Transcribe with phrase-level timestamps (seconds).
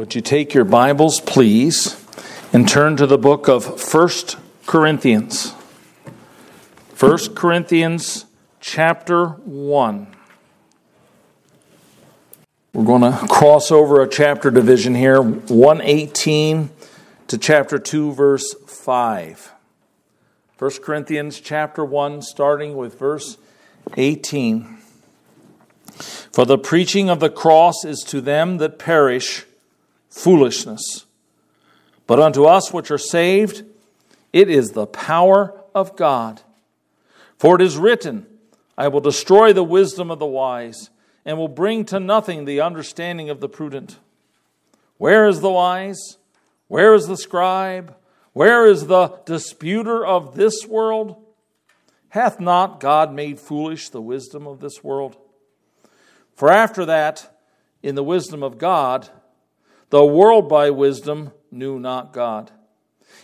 [0.00, 2.02] Would you take your Bibles, please,
[2.54, 5.52] and turn to the book of First Corinthians?
[6.94, 8.24] First Corinthians
[8.60, 10.06] chapter 1.
[12.72, 16.70] We're going to cross over a chapter division here, 118
[17.28, 19.52] to chapter 2, verse 5.
[20.58, 23.36] 1 Corinthians chapter 1, starting with verse
[23.98, 24.78] 18.
[26.32, 29.44] For the preaching of the cross is to them that perish
[30.10, 31.06] foolishness.
[32.06, 33.64] But unto us which are saved,
[34.32, 36.42] it is the power of God.
[37.38, 38.26] For it is written,
[38.76, 40.90] I will destroy the wisdom of the wise,
[41.24, 43.98] and will bring to nothing the understanding of the prudent.
[44.98, 46.18] Where is the wise?
[46.68, 47.94] Where is the scribe?
[48.32, 51.16] Where is the disputer of this world?
[52.10, 55.16] Hath not God made foolish the wisdom of this world?
[56.34, 57.38] For after that,
[57.82, 59.08] in the wisdom of God,
[59.90, 62.50] the world by wisdom knew not God.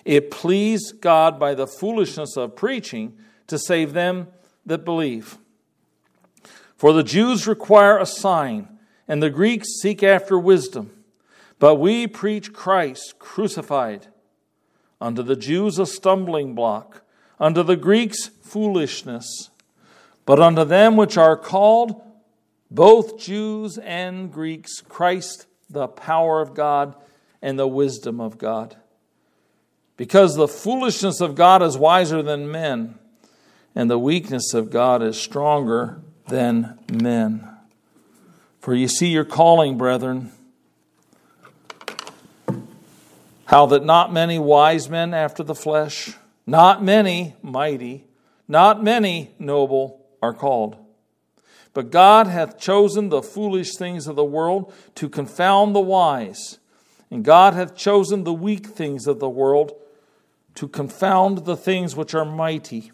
[0.04, 4.28] It pleased God by the foolishness of preaching to save them
[4.64, 5.38] that believe.
[6.76, 8.68] For the Jews require a sign,
[9.08, 10.90] and the Greeks seek after wisdom.
[11.58, 14.08] But we preach Christ crucified.
[15.00, 17.02] Unto the Jews a stumbling block,
[17.40, 19.50] unto the Greeks foolishness.
[20.24, 22.02] But unto them which are called,
[22.70, 26.94] both Jews and Greeks, Christ the power of God
[27.42, 28.76] and the wisdom of God.
[29.96, 32.98] Because the foolishness of God is wiser than men,
[33.74, 37.48] and the weakness of God is stronger than men.
[38.60, 40.32] For you see your calling, brethren,
[43.46, 46.14] how that not many wise men after the flesh,
[46.46, 48.04] not many mighty,
[48.48, 50.76] not many noble are called.
[51.76, 56.58] But God hath chosen the foolish things of the world to confound the wise,
[57.10, 59.72] and God hath chosen the weak things of the world
[60.54, 62.92] to confound the things which are mighty,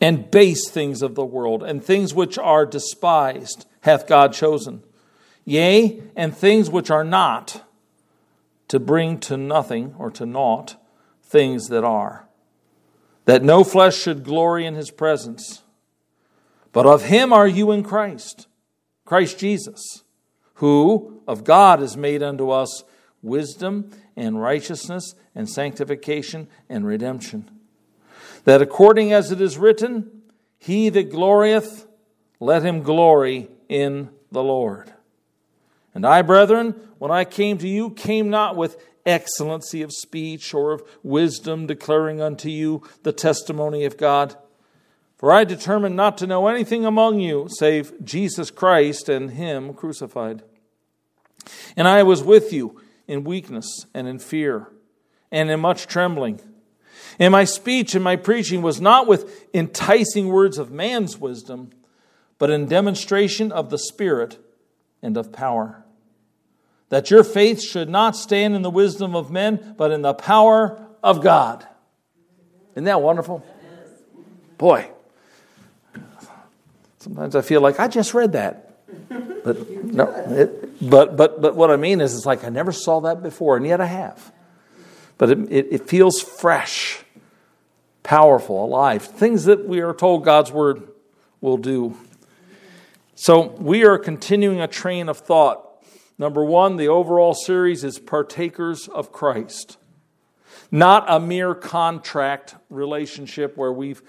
[0.00, 4.82] and base things of the world, and things which are despised hath God chosen.
[5.44, 7.64] Yea, and things which are not,
[8.66, 10.74] to bring to nothing or to naught
[11.22, 12.26] things that are,
[13.26, 15.62] that no flesh should glory in his presence.
[16.76, 18.48] But of him are you in Christ,
[19.06, 20.04] Christ Jesus,
[20.56, 22.84] who of God is made unto us
[23.22, 27.50] wisdom and righteousness and sanctification and redemption.
[28.44, 30.20] That according as it is written,
[30.58, 31.86] He that glorieth,
[32.40, 34.92] let him glory in the Lord.
[35.94, 38.76] And I, brethren, when I came to you, came not with
[39.06, 44.36] excellency of speech or of wisdom, declaring unto you the testimony of God.
[45.16, 50.42] For I determined not to know anything among you save Jesus Christ and Him crucified.
[51.76, 54.68] And I was with you in weakness and in fear
[55.30, 56.40] and in much trembling.
[57.18, 61.70] And my speech and my preaching was not with enticing words of man's wisdom,
[62.38, 64.38] but in demonstration of the Spirit
[65.02, 65.84] and of power.
[66.90, 70.86] That your faith should not stand in the wisdom of men, but in the power
[71.02, 71.66] of God.
[72.72, 73.44] Isn't that wonderful?
[74.58, 74.90] Boy,
[77.06, 78.80] Sometimes I feel like I just read that.
[79.44, 83.02] But no, it, but but but what I mean is, it's like I never saw
[83.02, 84.32] that before, and yet I have.
[85.16, 87.04] But it, it, it feels fresh,
[88.02, 89.04] powerful, alive.
[89.04, 90.88] Things that we are told God's word
[91.40, 91.96] will do.
[93.14, 95.62] So we are continuing a train of thought.
[96.18, 99.78] Number one, the overall series is partakers of Christ,
[100.72, 104.02] not a mere contract relationship where we've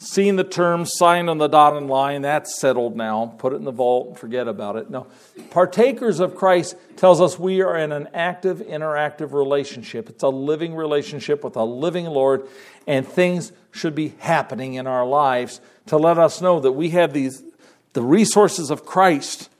[0.00, 3.34] Seeing the term signed on the dotted line, that's settled now.
[3.38, 4.88] Put it in the vault, forget about it.
[4.88, 5.08] No.
[5.50, 10.08] Partakers of Christ tells us we are in an active, interactive relationship.
[10.08, 12.46] It's a living relationship with a living Lord,
[12.86, 17.12] and things should be happening in our lives to let us know that we have
[17.12, 17.42] these
[17.94, 19.50] the resources of Christ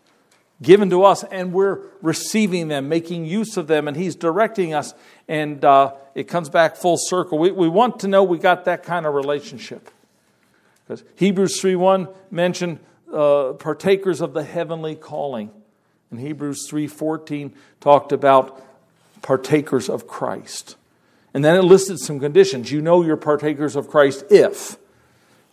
[0.62, 4.94] given to us, and we're receiving them, making use of them, and He's directing us,
[5.26, 7.38] and uh, it comes back full circle.
[7.38, 9.90] We, we want to know we got that kind of relationship.
[10.88, 12.78] Because Hebrews 3.1 mentioned
[13.12, 15.50] uh, partakers of the heavenly calling.
[16.10, 18.64] And Hebrews 3.14 talked about
[19.20, 20.76] partakers of Christ.
[21.34, 22.72] And then it listed some conditions.
[22.72, 24.78] You know you're partakers of Christ if,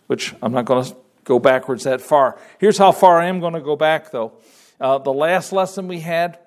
[0.06, 2.38] which I'm not going to go backwards that far.
[2.58, 4.32] Here's how far I am going to go back, though.
[4.80, 6.38] Uh, the last lesson we had,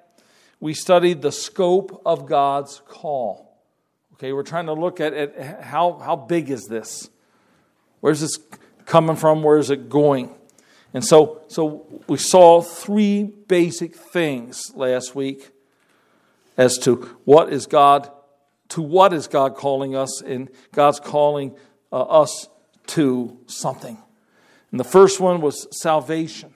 [0.59, 3.55] we studied the scope of God's call.
[4.13, 7.09] Okay, we're trying to look at, at how, how big is this?
[8.01, 8.39] Where's this
[8.89, 9.43] coming from?
[9.43, 10.35] Where is it going?
[10.93, 15.51] And so, so we saw three basic things last week
[16.57, 18.11] as to what is God
[18.69, 21.55] to what is God calling us and God's calling
[21.91, 22.47] uh, us
[22.87, 23.97] to something.
[24.71, 26.53] And the first one was salvation.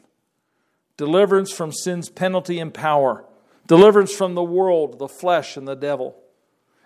[0.96, 3.26] Deliverance from sin's penalty and power.
[3.66, 6.16] Deliverance from the world, the flesh and the devil.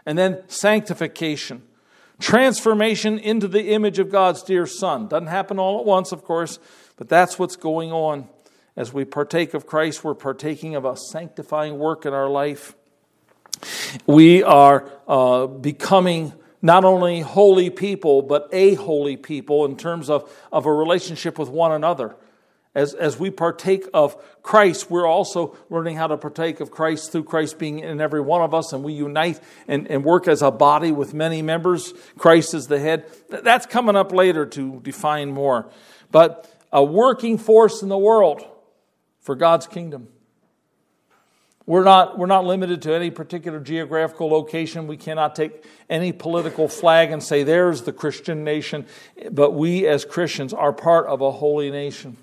[0.06, 1.64] And then sanctification.
[2.20, 5.08] Transformation into the image of God's dear Son.
[5.08, 6.60] Doesn't happen all at once, of course,
[6.96, 8.28] but that's what's going on.
[8.76, 12.76] As we partake of Christ, we're partaking of a sanctifying work in our life.
[14.06, 20.32] We are uh, becoming not only holy people, but a holy people in terms of,
[20.52, 22.16] of a relationship with one another.
[22.78, 27.24] As, as we partake of Christ, we're also learning how to partake of Christ through
[27.24, 30.52] Christ being in every one of us, and we unite and, and work as a
[30.52, 31.92] body with many members.
[32.20, 33.10] Christ is the head.
[33.30, 35.72] That's coming up later to define more.
[36.12, 38.46] But a working force in the world
[39.22, 40.10] for God's kingdom.
[41.66, 44.86] We're not, we're not limited to any particular geographical location.
[44.86, 48.86] We cannot take any political flag and say, there's the Christian nation.
[49.32, 52.18] But we as Christians are part of a holy nation,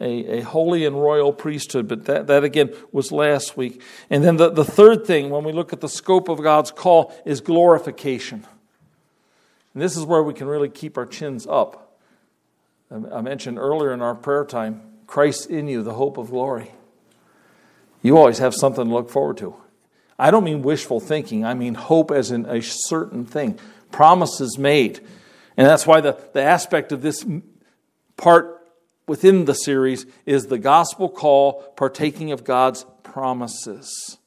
[0.00, 1.88] a, a holy and royal priesthood.
[1.88, 3.82] But that, that again was last week.
[4.10, 7.14] And then the, the third thing, when we look at the scope of God's call,
[7.24, 8.46] is glorification.
[9.72, 11.98] And this is where we can really keep our chins up.
[12.90, 16.70] I mentioned earlier in our prayer time Christ in you, the hope of glory
[18.04, 19.56] you always have something to look forward to.
[20.18, 23.58] I don't mean wishful thinking, I mean hope as in a certain thing,
[23.90, 25.00] promises made.
[25.56, 27.24] And that's why the, the aspect of this
[28.18, 28.53] part
[29.06, 34.18] within the series is the gospel call, partaking of God's promises.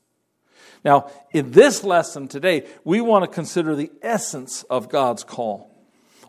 [0.85, 5.73] Now, in this lesson today, we want to consider the essence of God's call.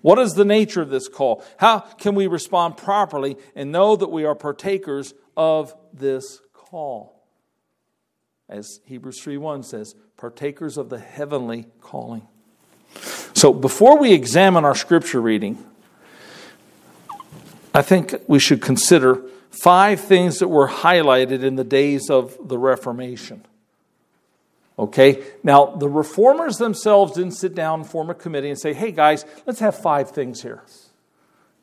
[0.01, 1.45] What is the nature of this call?
[1.59, 7.19] How can we respond properly and know that we are partakers of this call?
[8.49, 12.27] as Hebrews 3:1 says, partakers of the heavenly calling.
[13.35, 15.65] So before we examine our scripture reading,
[17.75, 22.59] I think we should consider five things that were highlighted in the days of the
[22.59, 23.45] Reformation.
[24.79, 25.25] Okay?
[25.43, 29.61] Now, the reformers themselves didn't sit down form a committee and say, hey guys, let's
[29.61, 30.63] have five things here.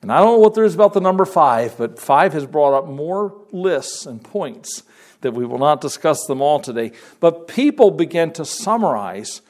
[0.02, 2.78] And I don't know what there is about the number five, but five has brought
[2.78, 4.84] up more lists and points
[5.22, 6.92] that we will not discuss them all today.
[7.20, 9.42] But people began to summarize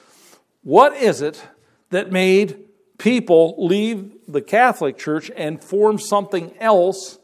[0.63, 1.43] what is it
[1.89, 2.64] that made
[2.97, 7.19] people leave the Catholic Church and form something else?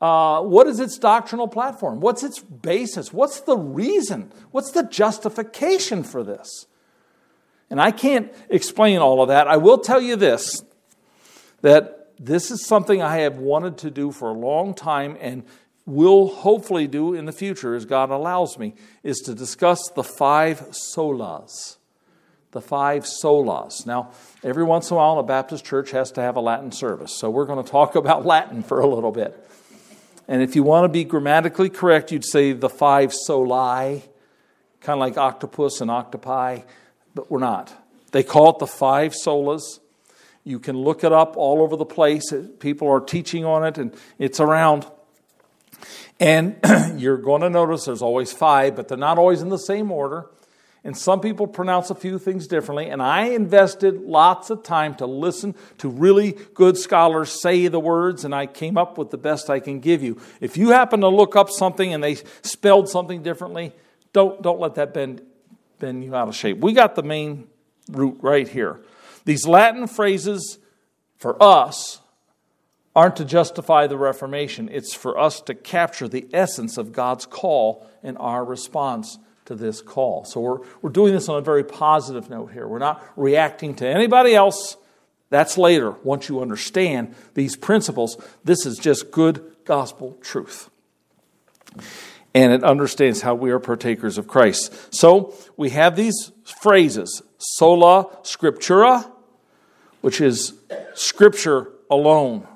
[0.00, 2.00] Uh, what is its doctrinal platform?
[2.00, 3.12] What's its basis?
[3.12, 4.30] What's the reason?
[4.50, 6.66] What's the justification for this?
[7.70, 9.48] And I can't explain all of that.
[9.48, 10.62] I will tell you this
[11.62, 15.44] that this is something I have wanted to do for a long time, and
[15.86, 20.60] will hopefully do in the future, as God allows me, is to discuss the five
[20.70, 21.76] solas.
[22.56, 23.84] The five solas.
[23.84, 24.12] Now,
[24.42, 27.28] every once in a while, a Baptist church has to have a Latin service, so
[27.28, 29.38] we're going to talk about Latin for a little bit.
[30.26, 34.02] And if you want to be grammatically correct, you'd say the five soli,
[34.80, 36.60] kind of like octopus and octopi,
[37.14, 37.74] but we're not.
[38.12, 39.78] They call it the five solas.
[40.42, 42.32] You can look it up all over the place.
[42.58, 44.86] People are teaching on it, and it's around.
[46.18, 46.56] And
[46.96, 50.30] you're going to notice there's always five, but they're not always in the same order.
[50.86, 52.90] And some people pronounce a few things differently.
[52.90, 58.24] And I invested lots of time to listen to really good scholars say the words,
[58.24, 60.20] and I came up with the best I can give you.
[60.40, 63.72] If you happen to look up something and they spelled something differently,
[64.12, 65.22] don't, don't let that bend,
[65.80, 66.58] bend you out of shape.
[66.58, 67.48] We got the main
[67.90, 68.80] root right here.
[69.24, 70.60] These Latin phrases
[71.18, 72.00] for us
[72.94, 74.68] aren't to justify the Reformation.
[74.70, 79.80] It's for us to capture the essence of God's call and our response to this
[79.80, 80.24] call.
[80.24, 82.66] So we're, we're doing this on a very positive note here.
[82.66, 84.76] We're not reacting to anybody else.
[85.30, 88.16] That's later, once you understand these principles.
[88.44, 90.70] This is just good gospel truth.
[92.34, 94.94] And it understands how we are partakers of Christ.
[94.94, 99.10] So we have these phrases sola scriptura,
[100.00, 100.54] which is
[100.94, 102.46] scripture alone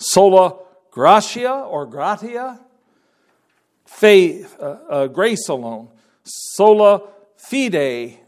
[0.00, 0.58] sola
[0.90, 2.58] gratia or gratia,
[3.90, 5.88] faith, uh, uh, grace alone,
[6.24, 7.02] sola
[7.36, 8.18] fide,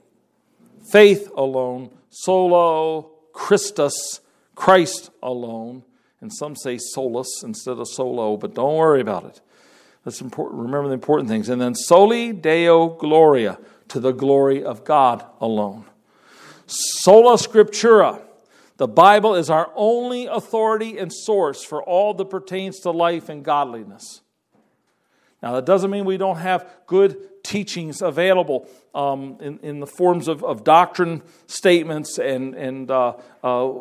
[0.90, 4.20] faith alone, solo Christus,
[4.54, 5.84] Christ alone.
[6.20, 9.40] And some say solus instead of solo, but don't worry about it.
[10.04, 10.62] That's important.
[10.62, 11.48] Remember the important things.
[11.48, 15.84] And then soli deo gloria, to the glory of God alone.
[16.66, 18.22] Sola scriptura,
[18.78, 23.44] the Bible is our only authority and source for all that pertains to life and
[23.44, 24.21] godliness.
[25.42, 30.28] Now, that doesn't mean we don't have good teachings available um, in, in the forms
[30.28, 33.72] of, of doctrine statements and, and uh, uh,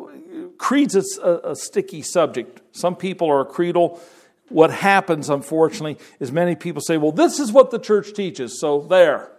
[0.58, 0.96] creeds.
[0.96, 2.60] It's a, a sticky subject.
[2.72, 4.00] Some people are creedal.
[4.48, 8.80] What happens, unfortunately, is many people say, well, this is what the church teaches, so
[8.80, 9.30] there.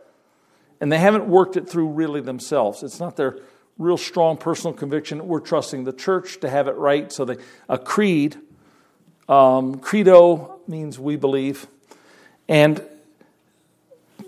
[0.79, 2.83] And they haven't worked it through really themselves.
[2.83, 3.39] It's not their
[3.77, 5.27] real strong personal conviction.
[5.27, 7.11] We're trusting the church to have it right.
[7.11, 7.37] So they,
[7.67, 8.37] a creed,
[9.27, 11.67] um, credo means we believe.
[12.47, 12.83] And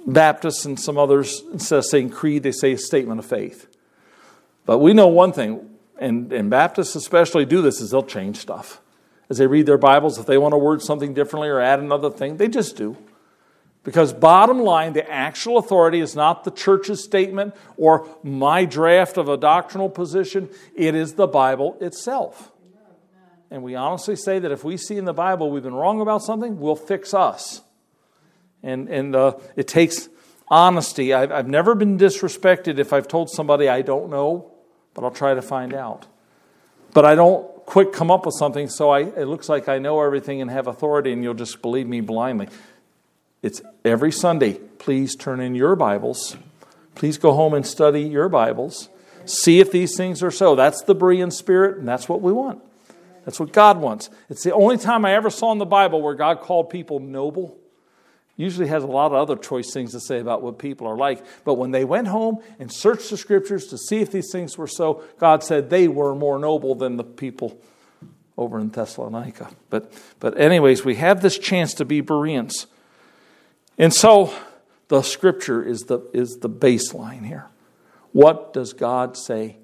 [0.05, 3.67] Baptists and some others, instead of saying creed, they say a statement of faith.
[4.65, 8.81] But we know one thing, and, and Baptists especially do this, is they'll change stuff.
[9.29, 12.11] As they read their Bibles, if they want to word something differently or add another
[12.11, 12.95] thing, they just do.
[13.83, 19.29] Because, bottom line, the actual authority is not the church's statement or my draft of
[19.29, 22.51] a doctrinal position, it is the Bible itself.
[23.51, 26.23] And we honestly say that if we see in the Bible we've been wrong about
[26.23, 27.61] something, we'll fix us.
[28.65, 30.09] And, and uh, it takes
[30.47, 31.13] honesty.
[31.13, 34.51] I've, I've never been disrespected if I've told somebody I don't know,
[34.95, 36.07] but I'll try to find out.
[36.93, 40.01] But I don't quick come up with something so I, it looks like I know
[40.01, 42.49] everything and have authority, and you'll just believe me blindly.
[43.43, 44.53] It's every Sunday.
[44.53, 46.35] Please turn in your Bibles.
[46.95, 48.89] Please go home and study your Bibles.
[49.25, 50.55] See if these things are so.
[50.55, 52.63] That's the Berean spirit, and that's what we want.
[53.25, 54.09] That's what God wants.
[54.29, 57.57] It's the only time I ever saw in the Bible where God called people noble.
[58.37, 61.23] Usually has a lot of other choice things to say about what people are like.
[61.45, 64.67] But when they went home and searched the scriptures to see if these things were
[64.67, 67.57] so, God said they were more noble than the people
[68.37, 69.51] over in Thessalonica.
[69.69, 72.67] But, but anyways, we have this chance to be Bereans.
[73.77, 74.33] And so
[74.89, 77.47] the scripture is the, is the baseline here.
[78.11, 79.57] What does God say?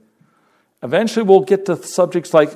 [0.82, 2.52] Eventually, we'll get to subjects like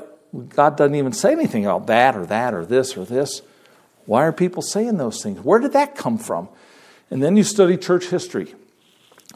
[0.50, 3.42] God doesn't even say anything about that or that or this or this.
[4.06, 5.40] Why are people saying those things?
[5.40, 6.50] Where did that come from?
[7.10, 8.54] And then you study church history,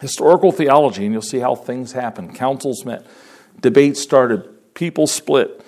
[0.01, 2.33] historical theology, and you'll see how things happen.
[2.33, 3.05] Councils met,
[3.59, 5.63] debates started, people split.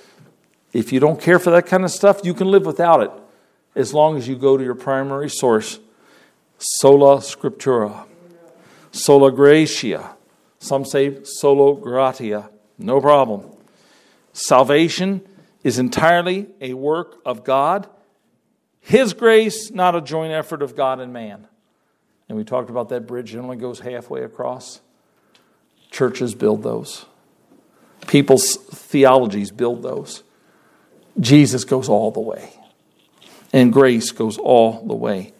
[0.73, 3.11] If you don't care for that kind of stuff, you can live without it
[3.75, 5.79] as long as you go to your primary source
[6.57, 8.05] sola scriptura,
[8.91, 10.15] sola gratia.
[10.59, 12.49] Some say sola gratia.
[12.77, 13.45] No problem.
[14.33, 15.21] Salvation
[15.63, 17.87] is entirely a work of God,
[18.81, 21.47] His grace, not a joint effort of God and man.
[22.27, 24.81] And we talked about that bridge, it only goes halfway across.
[25.91, 27.05] Churches build those,
[28.07, 30.23] people's theologies build those.
[31.19, 32.53] Jesus goes all the way,
[33.51, 35.33] and grace goes all the way.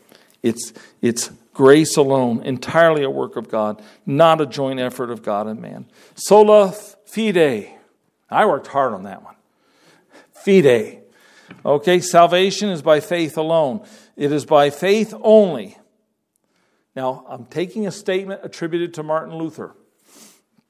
[0.43, 5.47] It's, it's grace alone, entirely a work of God, not a joint effort of God
[5.47, 5.85] and man.
[6.15, 7.69] Sola fide.
[8.29, 9.35] I worked hard on that one.
[10.33, 11.00] Fide.
[11.65, 13.85] Okay, salvation is by faith alone.
[14.15, 15.77] It is by faith only.
[16.95, 19.75] Now, I'm taking a statement attributed to Martin Luther.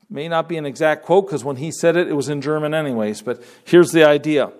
[0.09, 2.73] May not be an exact quote because when he said it, it was in German,
[2.73, 4.51] anyways, but here's the idea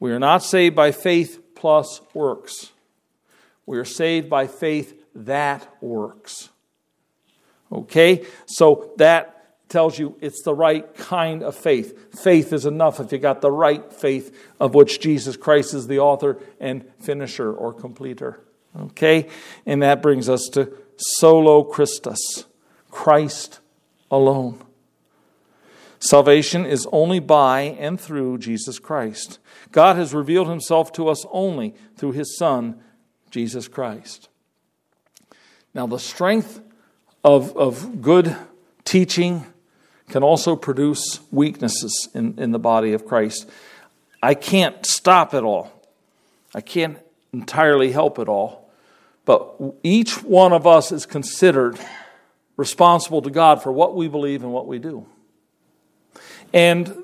[0.00, 2.72] We are not saved by faith plus works.
[3.64, 6.48] We are saved by faith that works.
[7.70, 8.26] Okay?
[8.46, 9.31] So that
[9.72, 12.20] tells you it's the right kind of faith.
[12.22, 15.98] Faith is enough if you got the right faith of which Jesus Christ is the
[15.98, 18.40] author and finisher or completer.
[18.78, 19.28] Okay?
[19.64, 22.44] And that brings us to solo Christus,
[22.90, 23.60] Christ
[24.10, 24.62] alone.
[25.98, 29.38] Salvation is only by and through Jesus Christ.
[29.70, 32.80] God has revealed himself to us only through his Son,
[33.30, 34.28] Jesus Christ.
[35.72, 36.60] Now, the strength
[37.24, 38.36] of, of good
[38.84, 39.46] teaching
[40.12, 43.48] can also produce weaknesses in, in the body of Christ.
[44.22, 45.72] I can't stop it all,
[46.54, 46.98] I can't
[47.32, 48.70] entirely help it all,
[49.24, 51.78] but each one of us is considered
[52.58, 55.06] responsible to God for what we believe and what we do.
[56.52, 56.94] And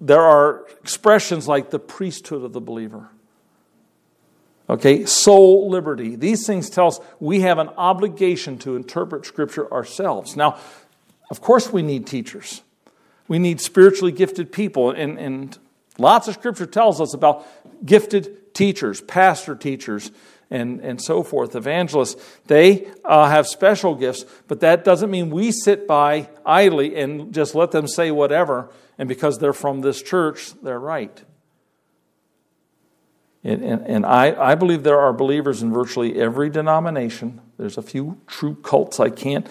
[0.00, 3.10] there are expressions like the priesthood of the believer.
[4.70, 6.16] Okay, soul liberty.
[6.16, 10.36] These things tell us we have an obligation to interpret Scripture ourselves.
[10.36, 10.56] Now,
[11.30, 12.62] of course, we need teachers.
[13.28, 14.90] We need spiritually gifted people.
[14.90, 15.58] And, and
[15.98, 17.46] lots of Scripture tells us about
[17.84, 20.10] gifted teachers, pastor teachers,
[20.50, 22.22] and, and so forth, evangelists.
[22.46, 27.54] They uh, have special gifts, but that doesn't mean we sit by idly and just
[27.54, 31.22] let them say whatever, and because they're from this church, they're right.
[33.42, 37.42] And, and, and, I, I believe there are believers in virtually every denomination.
[37.58, 39.46] There's a few true cults I can't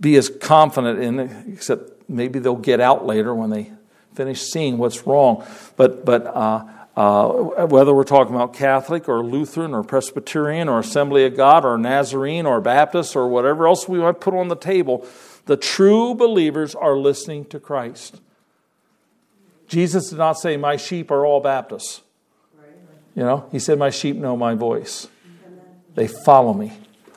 [0.00, 3.70] be as confident in, it, except maybe they'll get out later when they
[4.14, 5.44] finish seeing what's wrong.
[5.76, 6.64] But, but uh,
[6.96, 11.76] uh, whether we're talking about Catholic or Lutheran or Presbyterian or Assembly of God or
[11.76, 15.06] Nazarene or Baptist or whatever else we might put on the table,
[15.46, 18.20] the true believers are listening to Christ.
[19.66, 22.02] Jesus did not say, My sheep are all Baptists.
[23.16, 25.08] You know, he said, My sheep know my voice.
[25.94, 26.72] They follow me.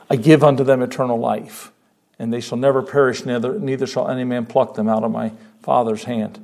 [0.09, 1.71] I give unto them eternal life,
[2.19, 5.31] and they shall never perish, neither, neither shall any man pluck them out of my
[5.61, 6.43] Father's hand.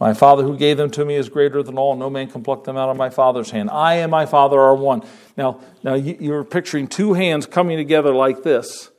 [0.00, 1.96] My Father who gave them to me is greater than all.
[1.96, 3.68] No man can pluck them out of my Father's hand.
[3.70, 5.02] I and my Father are one.
[5.36, 8.90] Now, now you're picturing two hands coming together like this,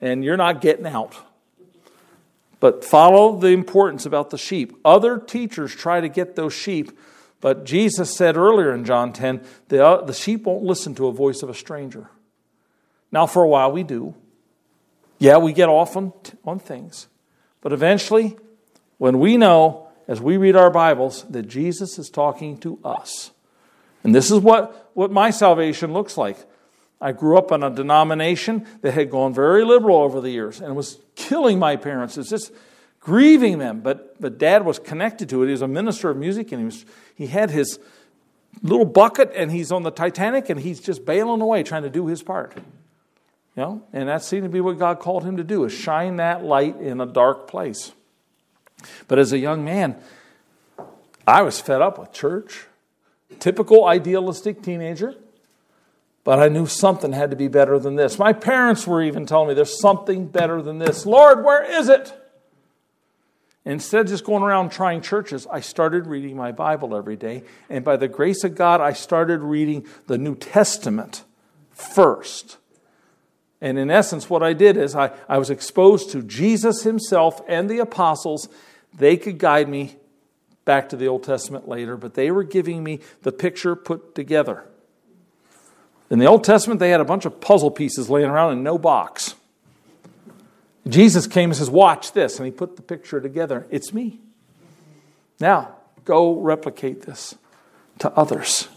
[0.00, 1.16] and you're not getting out.
[2.60, 4.76] But follow the importance about the sheep.
[4.84, 6.90] Other teachers try to get those sheep,
[7.40, 11.12] but Jesus said earlier in John 10 the, uh, the sheep won't listen to a
[11.12, 12.10] voice of a stranger.
[13.12, 14.16] Now, for a while, we do.
[15.18, 16.12] Yeah, we get off on,
[16.44, 17.08] on things.
[17.60, 18.36] But eventually,
[18.98, 23.32] when we know, as we read our Bibles, that Jesus is talking to us,
[24.04, 26.38] and this is what, what my salvation looks like.
[27.00, 30.74] I grew up in a denomination that had gone very liberal over the years and
[30.74, 32.16] was killing my parents.
[32.16, 32.52] It's just
[33.00, 33.80] grieving them.
[33.80, 35.46] But, but dad was connected to it.
[35.46, 36.84] He was a minister of music and he, was,
[37.14, 37.78] he had his
[38.62, 42.06] little bucket and he's on the Titanic and he's just bailing away trying to do
[42.06, 42.56] his part.
[43.58, 46.18] You know, and that seemed to be what God called him to do is shine
[46.18, 47.90] that light in a dark place.
[49.08, 49.96] But as a young man,
[51.26, 52.66] I was fed up with church.
[53.40, 55.16] Typical idealistic teenager.
[56.22, 58.16] But I knew something had to be better than this.
[58.16, 61.04] My parents were even telling me there's something better than this.
[61.04, 62.12] Lord, where is it?
[63.64, 67.42] Instead of just going around trying churches, I started reading my Bible every day.
[67.68, 71.24] And by the grace of God, I started reading the New Testament
[71.72, 72.58] first.
[73.60, 77.68] And in essence, what I did is I, I was exposed to Jesus himself and
[77.68, 78.48] the apostles.
[78.96, 79.96] They could guide me
[80.64, 84.64] back to the Old Testament later, but they were giving me the picture put together.
[86.10, 88.78] In the Old Testament, they had a bunch of puzzle pieces laying around in no
[88.78, 89.34] box.
[90.86, 92.38] Jesus came and says, Watch this.
[92.38, 93.66] And he put the picture together.
[93.70, 94.20] It's me.
[95.40, 97.34] Now, go replicate this
[97.98, 98.68] to others.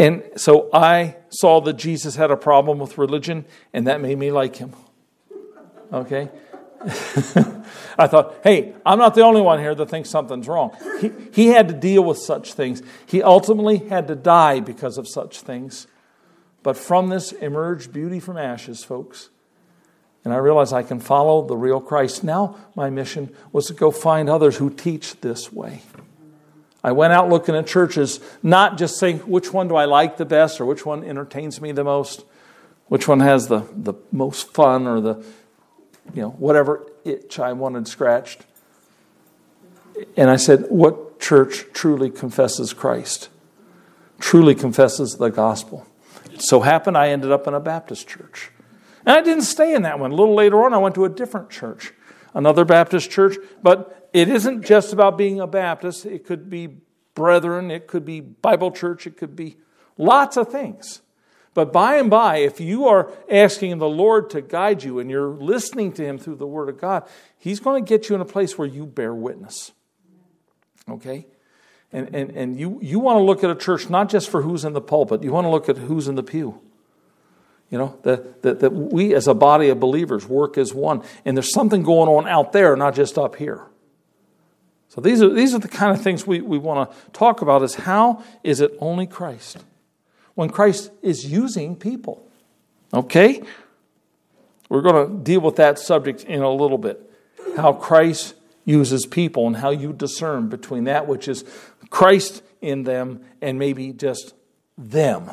[0.00, 4.32] And so I saw that Jesus had a problem with religion, and that made me
[4.32, 4.72] like him.
[5.92, 6.30] Okay?
[7.98, 10.74] I thought, hey, I'm not the only one here that thinks something's wrong.
[11.02, 12.82] He, he had to deal with such things.
[13.04, 15.86] He ultimately had to die because of such things.
[16.62, 19.28] But from this emerged beauty from ashes, folks.
[20.24, 22.24] And I realized I can follow the real Christ.
[22.24, 25.82] Now, my mission was to go find others who teach this way.
[26.82, 30.24] I went out looking at churches, not just saying which one do I like the
[30.24, 32.24] best or which one entertains me the most,
[32.86, 35.24] which one has the, the most fun or the,
[36.14, 38.46] you know, whatever itch I wanted scratched.
[40.16, 43.28] And I said, what church truly confesses Christ,
[44.18, 45.86] truly confesses the gospel?
[46.32, 48.50] It so happened I ended up in a Baptist church.
[49.04, 50.12] And I didn't stay in that one.
[50.12, 51.92] A little later on, I went to a different church,
[52.32, 53.36] another Baptist church.
[53.62, 56.76] But it isn't just about being a Baptist, it could be
[57.14, 59.56] brethren, it could be Bible church, it could be
[59.98, 61.02] lots of things.
[61.52, 65.30] But by and by, if you are asking the Lord to guide you and you're
[65.30, 68.26] listening to Him through the Word of God, He's going to get you in a
[68.26, 69.72] place where you bear witness.
[70.88, 71.26] Okay?
[71.92, 74.64] And, and, and you, you want to look at a church not just for who's
[74.64, 76.60] in the pulpit, you want to look at who's in the pew.
[77.68, 81.02] You know, that, that, that we as a body of believers work as one.
[81.24, 83.62] And there's something going on out there, not just up here.
[84.90, 87.62] So these are, these are the kind of things we, we want to talk about
[87.62, 89.58] is how is it only Christ?
[90.34, 92.28] When Christ is using people.
[92.92, 93.40] Okay?
[94.68, 97.08] We're going to deal with that subject in a little bit.
[97.56, 101.44] How Christ uses people and how you discern between that which is
[101.90, 104.34] Christ in them and maybe just
[104.76, 105.30] them.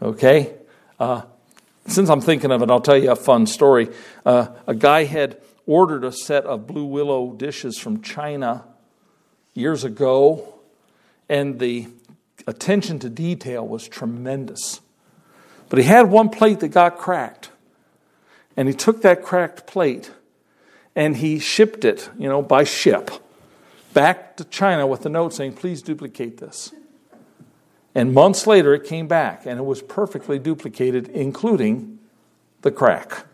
[0.00, 0.54] Okay?
[1.00, 1.22] Uh,
[1.88, 3.88] since I'm thinking of it, I'll tell you a fun story.
[4.24, 5.40] Uh, a guy had
[5.70, 8.64] ordered a set of blue willow dishes from China
[9.54, 10.54] years ago,
[11.28, 11.86] and the
[12.48, 14.80] attention to detail was tremendous.
[15.68, 17.50] But he had one plate that got cracked,
[18.56, 20.10] and he took that cracked plate
[20.96, 23.10] and he shipped it, you know, by ship
[23.92, 26.72] back to China with a note saying, please duplicate this.
[27.94, 32.00] And months later, it came back and it was perfectly duplicated, including
[32.62, 33.26] the crack.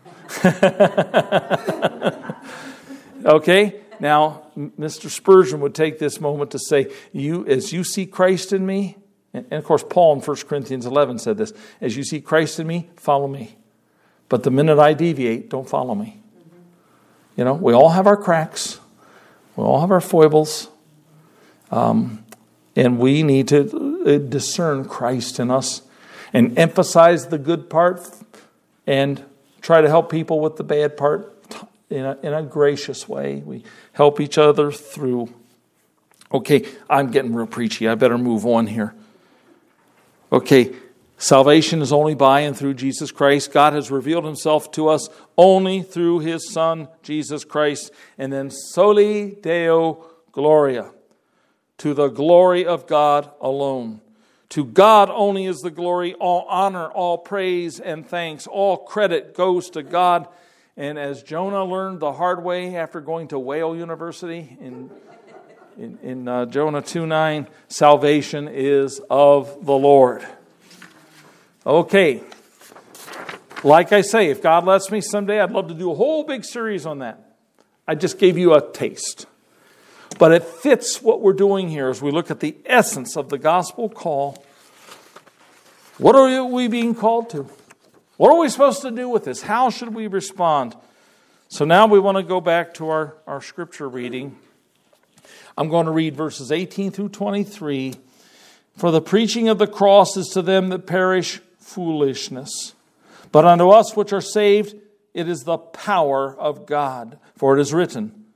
[3.24, 3.80] okay?
[3.98, 5.08] Now, Mr.
[5.08, 8.96] Spurgeon would take this moment to say, you, as you see Christ in me,
[9.32, 12.66] and of course, Paul in 1 Corinthians 11 said this as you see Christ in
[12.66, 13.56] me, follow me.
[14.28, 16.20] But the minute I deviate, don't follow me.
[17.36, 18.80] You know, we all have our cracks,
[19.56, 20.68] we all have our foibles.
[21.70, 22.26] Um,
[22.76, 25.80] And we need to uh, discern Christ in us
[26.32, 28.06] and emphasize the good part
[28.86, 29.24] and
[29.62, 31.35] try to help people with the bad part
[31.90, 33.42] in a, in a gracious way.
[33.44, 35.32] We help each other through.
[36.32, 37.88] Okay, I'm getting real preachy.
[37.88, 38.94] I better move on here.
[40.32, 40.74] Okay,
[41.18, 43.52] salvation is only by and through Jesus Christ.
[43.52, 47.92] God has revealed himself to us only through his Son, Jesus Christ.
[48.18, 50.90] And then soli Deo Gloria,
[51.78, 54.00] to the glory of God alone.
[54.50, 59.70] To God only is the glory, all honor, all praise and thanks, all credit goes
[59.70, 60.28] to God.
[60.76, 64.90] And as Jonah learned the hard way after going to Whale University in,
[65.78, 70.26] in, in uh, Jonah 2 9, salvation is of the Lord.
[71.64, 72.22] Okay.
[73.64, 76.44] Like I say, if God lets me someday, I'd love to do a whole big
[76.44, 77.20] series on that.
[77.88, 79.26] I just gave you a taste.
[80.18, 83.38] But it fits what we're doing here as we look at the essence of the
[83.38, 84.44] gospel call.
[85.96, 87.48] What are we being called to?
[88.16, 89.42] What are we supposed to do with this?
[89.42, 90.74] How should we respond?
[91.48, 94.38] So now we want to go back to our, our scripture reading.
[95.58, 97.94] I'm going to read verses 18 through 23.
[98.76, 102.74] For the preaching of the cross is to them that perish foolishness,
[103.32, 104.76] but unto us which are saved,
[105.12, 107.18] it is the power of God.
[107.36, 108.26] For it is written,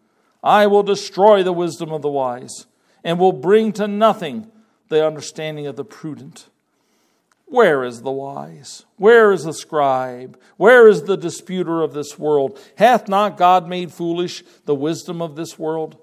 [0.43, 2.67] I will destroy the wisdom of the wise,
[3.03, 4.51] and will bring to nothing
[4.89, 6.50] the understanding of the prudent.
[7.51, 8.85] Where is the wise?
[8.97, 10.39] Where is the scribe?
[10.57, 12.61] Where is the disputer of this world?
[12.77, 15.99] Hath not God made foolish the wisdom of this world?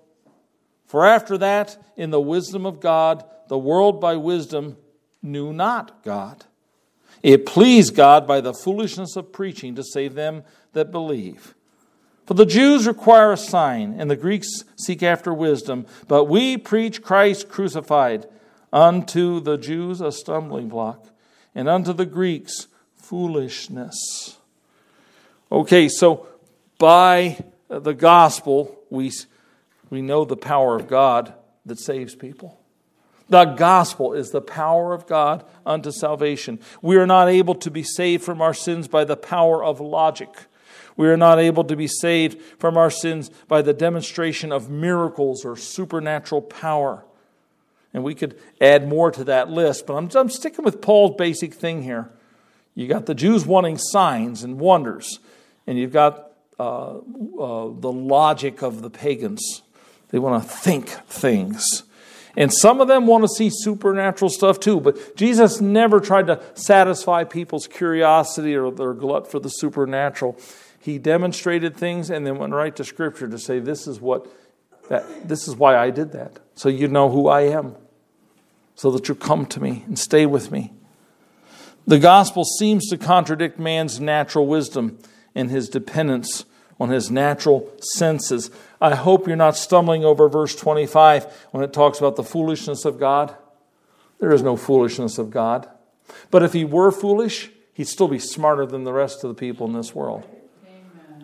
[0.88, 4.76] For after that, in the wisdom of God, the world by wisdom
[5.22, 6.44] knew not God.
[7.24, 11.56] It pleased God by the foolishness of preaching to save them that believe.
[12.26, 17.02] For the Jews require a sign, and the Greeks seek after wisdom, but we preach
[17.02, 18.28] Christ crucified,
[18.74, 21.08] unto the Jews a stumbling block,
[21.58, 24.38] and unto the Greeks foolishness.
[25.52, 26.28] Okay, so
[26.78, 29.12] by the gospel, we,
[29.90, 31.34] we know the power of God
[31.66, 32.60] that saves people.
[33.28, 36.60] The gospel is the power of God unto salvation.
[36.82, 40.30] We are not able to be saved from our sins by the power of logic
[40.98, 45.46] we are not able to be saved from our sins by the demonstration of miracles
[45.46, 47.06] or supernatural power.
[47.98, 51.52] And we could add more to that list, but I'm, I'm sticking with Paul's basic
[51.52, 52.12] thing here.
[52.76, 55.18] You got the Jews wanting signs and wonders,
[55.66, 59.64] and you've got uh, uh, the logic of the pagans.
[60.10, 61.84] They want to think things.
[62.36, 66.40] And some of them want to see supernatural stuff too, but Jesus never tried to
[66.54, 70.40] satisfy people's curiosity or their glut for the supernatural
[70.88, 74.26] he demonstrated things and then went right to scripture to say this is what
[74.88, 76.40] that this is why I did that.
[76.56, 77.76] So you know who I am.
[78.78, 80.72] So that you come to me and stay with me.
[81.88, 85.00] The gospel seems to contradict man's natural wisdom
[85.34, 86.46] and his dependence
[86.80, 88.52] on his natural senses.
[88.80, 93.00] I hope you're not stumbling over verse 25 when it talks about the foolishness of
[93.00, 93.36] God.
[94.20, 95.68] There is no foolishness of God.
[96.30, 99.66] But if he were foolish, he'd still be smarter than the rest of the people
[99.66, 100.24] in this world.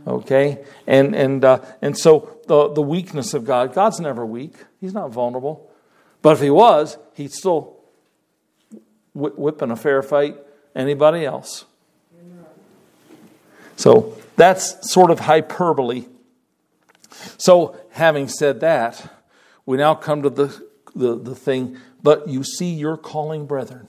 [0.08, 0.64] Okay?
[0.88, 5.12] And, and, uh, and so the, the weakness of God, God's never weak, He's not
[5.12, 5.70] vulnerable.
[6.24, 7.78] But if He was, He'd still
[9.14, 10.38] whip in a fair fight
[10.76, 11.66] anybody else.
[13.76, 16.06] So that's sort of hyperbole.
[17.38, 19.14] So, having said that,
[19.66, 23.88] we now come to the, the, the thing, but you see your calling, brethren.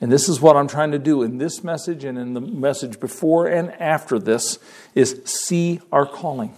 [0.00, 2.98] And this is what I'm trying to do in this message and in the message
[2.98, 4.58] before and after this
[4.94, 6.54] is see our calling.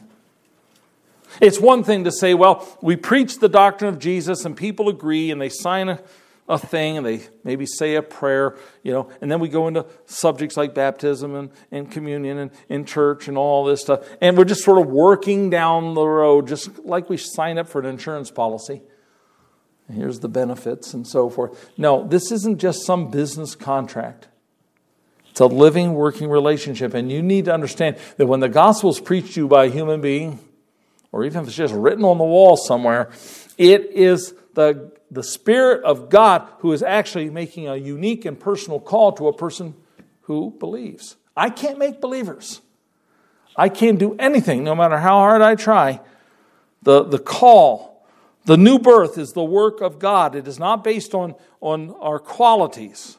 [1.41, 5.31] It's one thing to say, well, we preach the doctrine of Jesus and people agree
[5.31, 6.01] and they sign a,
[6.49, 9.87] a thing and they maybe say a prayer, you know, and then we go into
[10.07, 14.07] subjects like baptism and, and communion and in church and all this stuff.
[14.21, 17.81] And we're just sort of working down the road, just like we sign up for
[17.81, 18.83] an insurance policy
[19.93, 21.71] here's the benefits and so forth.
[21.77, 24.29] No, this isn't just some business contract.
[25.31, 26.95] It's a living, working relationship.
[26.95, 29.71] And you need to understand that when the gospel is preached to you by a
[29.71, 30.39] human being,
[31.15, 33.09] or even if it's just written on the wall somewhere,
[33.57, 38.81] it is the, the Spirit of God who is actually making a unique and personal
[38.81, 39.77] call to a person
[40.23, 41.15] who believes.
[41.37, 42.61] I can't make believers.
[43.57, 46.01] I can't do anything, no matter how hard I try.
[46.83, 47.95] The, the call
[48.45, 50.35] the new birth is the work of God.
[50.35, 53.19] It is not based on, on our qualities.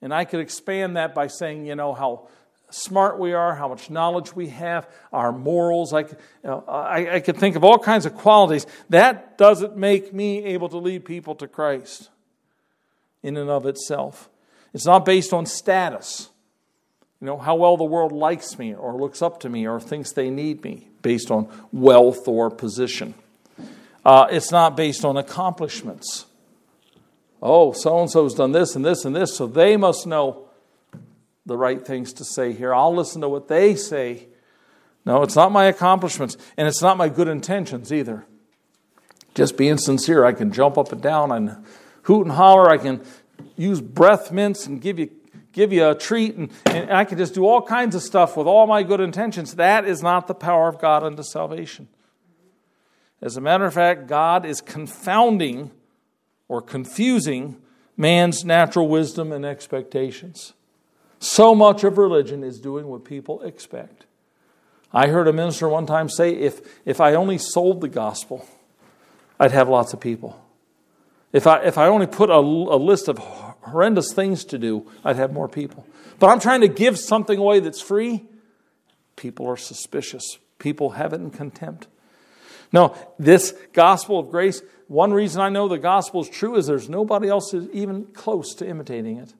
[0.00, 2.28] And I could expand that by saying, you know, how
[2.76, 5.92] smart we are, how much knowledge we have, our morals.
[5.92, 8.66] I, you know, I, I could think of all kinds of qualities.
[8.90, 12.10] That doesn't make me able to lead people to Christ
[13.22, 14.28] in and of itself.
[14.74, 16.28] It's not based on status.
[17.20, 20.12] You know, how well the world likes me or looks up to me or thinks
[20.12, 23.14] they need me based on wealth or position.
[24.04, 26.26] Uh, it's not based on accomplishments.
[27.42, 30.45] Oh, so and so's done this and this and this, so they must know
[31.46, 32.74] the right things to say here.
[32.74, 34.28] I'll listen to what they say.
[35.04, 38.26] No, it's not my accomplishments, and it's not my good intentions either.
[39.34, 41.64] Just being sincere, I can jump up and down and
[42.02, 42.68] hoot and holler.
[42.68, 43.04] I can
[43.56, 45.10] use breath mints and give you
[45.52, 48.46] give you a treat, and, and I can just do all kinds of stuff with
[48.46, 49.54] all my good intentions.
[49.54, 51.88] That is not the power of God unto salvation.
[53.22, 55.70] As a matter of fact, God is confounding
[56.48, 57.56] or confusing
[57.96, 60.52] man's natural wisdom and expectations.
[61.18, 64.04] So much of religion is doing what people expect.
[64.92, 68.46] I heard a minister one time say if, if I only sold the gospel,
[69.38, 70.42] I'd have lots of people.
[71.32, 75.16] If I, if I only put a, a list of horrendous things to do, I'd
[75.16, 75.86] have more people.
[76.18, 78.24] But I'm trying to give something away that's free.
[79.16, 80.38] People are suspicious.
[80.58, 81.88] People have it in contempt.
[82.72, 86.88] No, this gospel of grace, one reason I know the gospel is true is there's
[86.88, 89.34] nobody else even close to imitating it.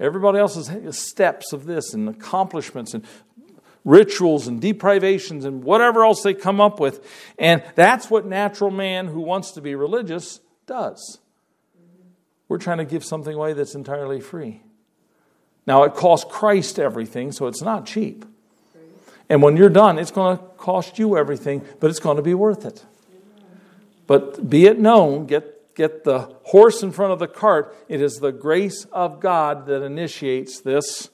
[0.00, 3.04] Everybody else's steps of this and accomplishments and
[3.84, 7.06] rituals and deprivations and whatever else they come up with.
[7.38, 11.18] And that's what natural man who wants to be religious does.
[12.48, 14.62] We're trying to give something away that's entirely free.
[15.66, 18.24] Now, it costs Christ everything, so it's not cheap.
[19.28, 22.34] And when you're done, it's going to cost you everything, but it's going to be
[22.34, 22.84] worth it.
[24.08, 27.74] But be it known, get, get the horse in front of the cart.
[27.88, 31.10] It is the grace of God that initiates this.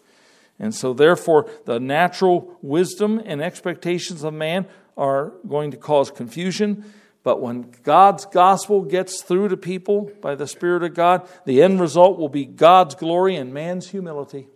[0.58, 4.66] And so, therefore, the natural wisdom and expectations of man
[4.96, 6.84] are going to cause confusion.
[7.22, 11.80] But when God's gospel gets through to people by the Spirit of God, the end
[11.80, 14.46] result will be God's glory and man's humility.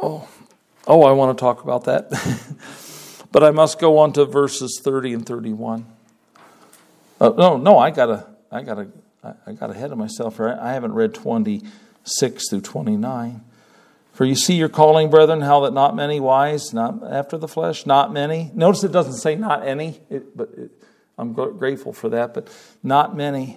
[0.00, 0.28] Oh,
[0.86, 2.10] oh, I want to talk about that.
[3.32, 5.86] but I must go on to verses 30 and 31.
[7.22, 8.88] Uh, no, no, I gotta, I gotta,
[9.46, 10.58] I got ahead of myself here.
[10.60, 13.44] I haven't read 26 through 29.
[14.12, 17.86] For you see your calling, brethren, how that not many wise, not after the flesh,
[17.86, 18.50] not many.
[18.54, 20.72] Notice it doesn't say not any, it, but it,
[21.16, 22.48] I'm grateful for that, but
[22.82, 23.56] not many.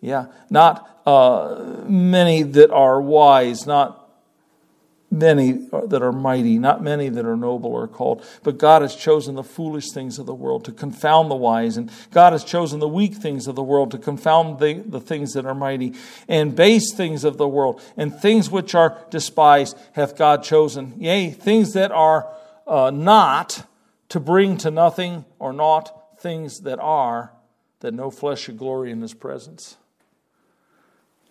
[0.00, 3.99] Yeah, not uh, many that are wise, not
[5.10, 8.24] many that are mighty, not many that are noble or called.
[8.44, 11.90] But God has chosen the foolish things of the world to confound the wise, and
[12.12, 15.46] God has chosen the weak things of the world to confound the, the things that
[15.46, 15.94] are mighty,
[16.28, 20.94] and base things of the world, and things which are despised hath God chosen.
[20.98, 22.32] Yea, things that are
[22.66, 23.66] uh, not
[24.10, 27.32] to bring to nothing or not things that are,
[27.80, 29.76] that no flesh should glory in his presence.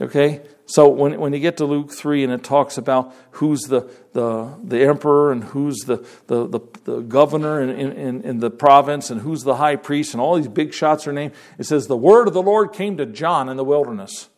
[0.02, 0.42] Okay?
[0.66, 4.56] So when, when you get to Luke 3 and it talks about who's the, the,
[4.64, 9.22] the emperor and who's the, the, the, the governor in, in, in the province and
[9.22, 12.28] who's the high priest and all these big shots are named, it says, The word
[12.28, 14.30] of the Lord came to John in the wilderness.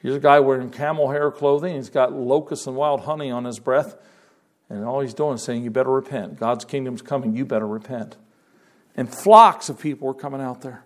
[0.00, 1.76] Here's a guy wearing camel hair clothing.
[1.76, 3.96] He's got locusts and wild honey on his breath.
[4.70, 6.40] And all he's doing is saying, You better repent.
[6.40, 7.36] God's kingdom's coming.
[7.36, 8.16] You better repent.
[8.96, 10.84] And flocks of people were coming out there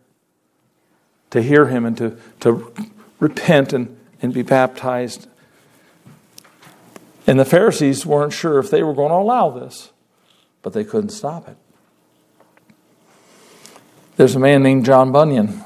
[1.30, 2.74] to hear him and to, to
[3.20, 5.28] repent and, and be baptized.
[7.26, 9.90] And the Pharisees weren't sure if they were going to allow this,
[10.62, 11.56] but they couldn't stop it.
[14.16, 15.62] There's a man named John Bunyan.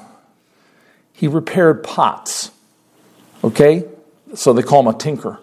[1.12, 2.50] He repaired pots.
[3.42, 3.84] Okay?
[4.34, 5.40] So they call him a tinker.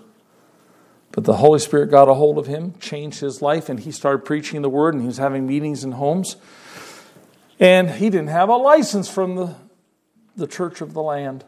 [1.11, 4.25] But the Holy Spirit got a hold of him, changed his life, and he started
[4.25, 6.35] preaching the word, and he was having meetings in homes.
[7.57, 9.55] And he didn't have a license from the,
[10.35, 11.45] the church of the land.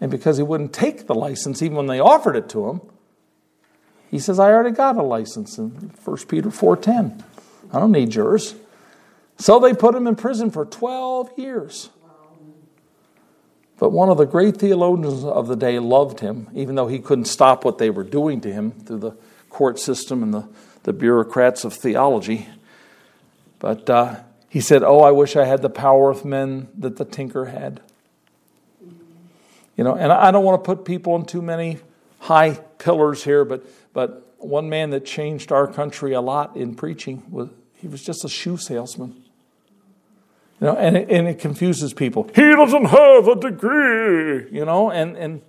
[0.00, 2.80] And because he wouldn't take the license, even when they offered it to him,
[4.10, 7.22] he says, I already got a license in 1 Peter 4.10.
[7.72, 8.54] I don't need yours.
[9.38, 11.90] So they put him in prison for 12 years.
[13.78, 17.24] But one of the great theologians of the day loved him, even though he couldn't
[17.24, 19.16] stop what they were doing to him through the
[19.48, 20.48] court system and the,
[20.82, 22.48] the bureaucrats of theology.
[23.58, 24.16] But uh,
[24.50, 27.80] he said, Oh, I wish I had the power of men that the tinker had.
[29.80, 31.78] You know, and I don't want to put people in too many
[32.18, 33.64] high pillars here, but
[33.94, 38.22] but one man that changed our country a lot in preaching was he was just
[38.22, 39.24] a shoe salesman.
[40.60, 42.24] You know, and it, and it confuses people.
[42.34, 45.40] He doesn't have a degree, you know, and and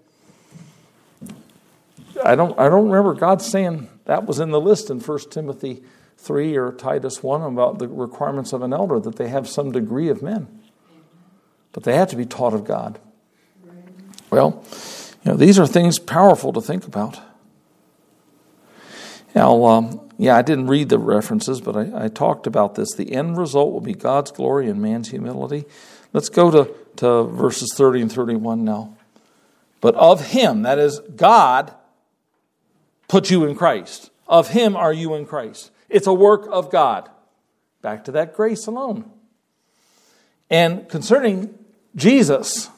[2.24, 5.84] I don't, I don't remember God saying that was in the list in 1 Timothy
[6.20, 10.08] 3 or Titus 1 about the requirements of an elder, that they have some degree
[10.08, 10.48] of men.
[11.74, 12.98] But they have to be taught of God.
[14.32, 14.64] Well,
[15.24, 17.20] you know, these are things powerful to think about.
[19.36, 22.94] Now, um, yeah, I didn't read the references, but I, I, talked about this.
[22.94, 25.66] The end result will be God's glory and man's humility.
[26.14, 28.98] Let's go to, to verses 30 and 31 now.
[29.80, 31.74] But of him, that is, God
[33.08, 34.12] put you in Christ.
[34.28, 35.72] Of him are you in Christ.
[35.90, 37.10] It's a work of God.
[37.82, 39.10] Back to that grace alone.
[40.50, 41.58] And concerning
[41.96, 42.70] Jesus,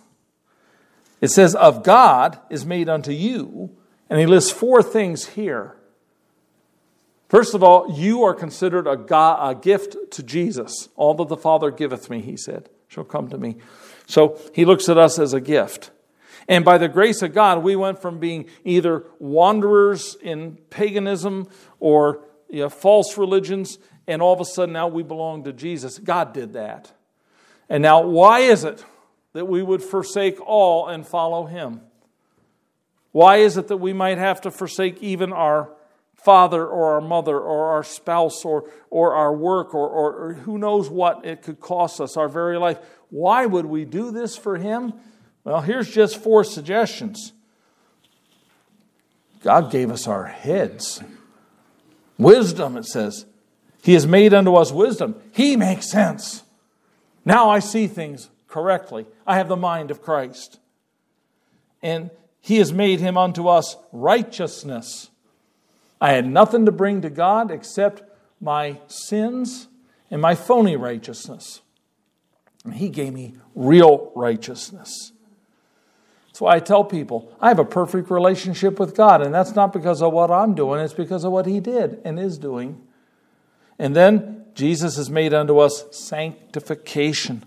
[1.23, 3.73] it says, Of God is made unto you.
[4.09, 5.77] And he lists four things here.
[7.29, 10.89] First of all, you are considered a, God, a gift to Jesus.
[10.97, 13.55] All that the Father giveth me, he said, shall come to me.
[14.05, 15.91] So he looks at us as a gift.
[16.49, 21.47] And by the grace of God, we went from being either wanderers in paganism
[21.79, 25.99] or you know, false religions, and all of a sudden now we belong to Jesus.
[25.99, 26.91] God did that.
[27.69, 28.83] And now, why is it
[29.33, 31.81] that we would forsake all and follow Him?
[33.11, 35.69] Why is it that we might have to forsake even our
[36.15, 40.57] father or our mother or our spouse or, or our work or, or, or who
[40.57, 42.79] knows what it could cost us, our very life?
[43.09, 44.93] Why would we do this for Him?
[45.43, 47.33] Well, here's just four suggestions.
[49.43, 51.03] God gave us our heads.
[52.17, 53.25] Wisdom, it says.
[53.83, 55.21] He has made unto us wisdom.
[55.33, 56.43] He makes sense.
[57.25, 59.07] Now I see things correctly.
[59.25, 60.59] I have the mind of Christ.
[61.81, 65.09] And He has made him unto us righteousness.
[65.99, 68.03] I had nothing to bring to God except
[68.39, 69.67] my sins
[70.11, 71.61] and my phony righteousness.
[72.63, 75.11] And He gave me real righteousness.
[76.27, 79.73] That's why I tell people I have a perfect relationship with God, and that's not
[79.73, 82.85] because of what I'm doing, it's because of what He did and is doing.
[83.79, 87.45] And then Jesus has made unto us sanctification.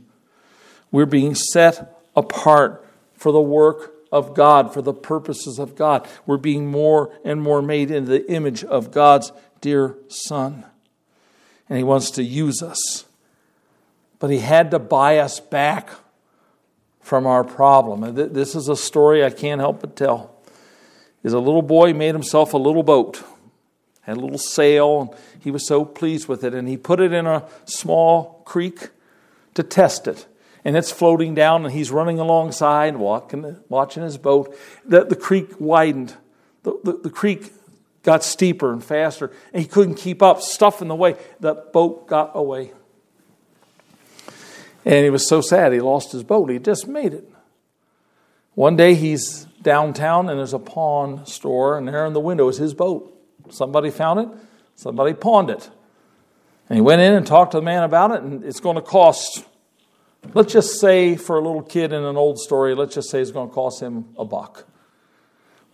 [0.91, 6.09] We're being set apart for the work of God, for the purposes of God.
[6.27, 10.65] We're being more and more made in the image of God's dear Son.
[11.69, 13.05] And He wants to use us.
[14.19, 15.91] But He had to buy us back
[17.01, 18.03] from our problem.
[18.03, 20.35] And this is a story I can't help but tell.
[21.23, 23.23] Is a little boy made himself a little boat,
[24.03, 27.13] had a little sail, and he was so pleased with it, and he put it
[27.13, 28.91] in a small creek
[29.55, 30.27] to test it.
[30.67, 34.59] And it's floating down, and he's running alongside, walking, watching his boat.
[34.85, 36.17] The, the creek widened.
[36.65, 37.53] The, the, the creek
[38.03, 41.15] got steeper and faster, and he couldn't keep up, stuff in the way.
[41.39, 42.73] The boat got away.
[44.85, 46.51] And he was so sad he lost his boat.
[46.51, 47.31] He just made it.
[48.57, 52.57] One day he's downtown and there's a pawn store, and there in the window is
[52.57, 53.17] his boat.
[53.51, 54.29] Somebody found it,
[54.75, 55.71] somebody pawned it.
[56.69, 58.83] And he went in and talked to the man about it, and it's going to
[58.83, 59.45] cost,
[60.35, 63.31] let's just say for a little kid in an old story, let's just say it's
[63.31, 64.67] going to cost him a buck.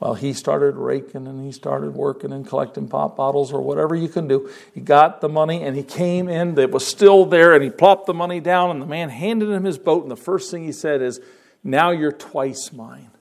[0.03, 4.09] Well, he started raking and he started working and collecting pop bottles or whatever you
[4.09, 4.51] can do.
[4.75, 8.07] He got the money and he came in that was still there and he plopped
[8.07, 10.73] the money down and the man handed him his boat and the first thing he
[10.73, 11.21] said is,
[11.63, 13.13] "Now you're twice mine."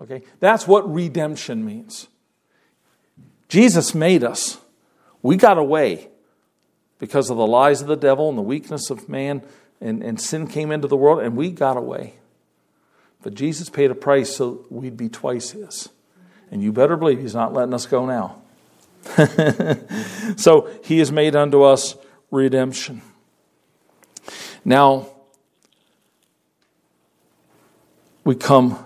[0.00, 0.22] Okay?
[0.38, 2.08] That's what redemption means.
[3.48, 4.56] Jesus made us.
[5.20, 6.08] We got away
[6.98, 9.42] because of the lies of the devil and the weakness of man
[9.80, 12.14] and, and sin came into the world and we got away.
[13.22, 15.88] But Jesus paid a price so we'd be twice his.
[16.50, 18.42] And you better believe he's not letting us go now.
[20.36, 21.96] so he has made unto us
[22.30, 23.02] redemption.
[24.64, 25.08] Now,
[28.24, 28.84] we come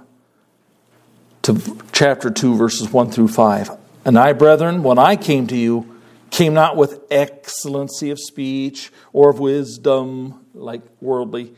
[1.43, 3.71] to chapter 2, verses 1 through 5.
[4.05, 9.31] And I, brethren, when I came to you, came not with excellency of speech or
[9.31, 11.55] of wisdom, like worldly,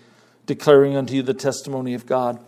[0.47, 2.43] declaring unto you the testimony of God.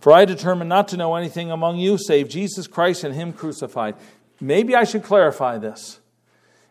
[0.00, 3.94] For I determined not to know anything among you save Jesus Christ and Him crucified.
[4.40, 6.00] Maybe I should clarify this.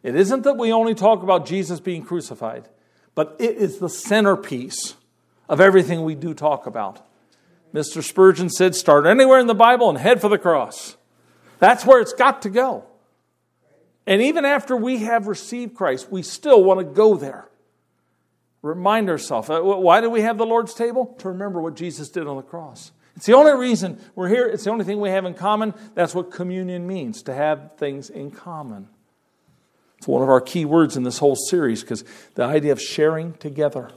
[0.04, 2.68] It isn't that we only talk about Jesus being crucified,
[3.16, 4.96] but it is the centerpiece
[5.48, 7.06] of everything we do talk about.
[7.74, 8.04] Mr.
[8.04, 10.96] Spurgeon said, start anywhere in the Bible and head for the cross.
[11.60, 12.86] That's where it's got to go.
[14.06, 17.48] And even after we have received Christ, we still want to go there.
[18.64, 19.50] Remind ourselves.
[19.50, 21.14] Uh, why do we have the Lord's table?
[21.20, 22.94] To remember what Jesus did on the cross.
[23.18, 24.48] It's the only reason we're here.
[24.48, 25.74] It's the only thing we have in common.
[25.94, 28.88] That's what communion means, to have things in common.
[29.98, 32.06] It's one of our key words in this whole series because
[32.36, 33.92] the idea of sharing together.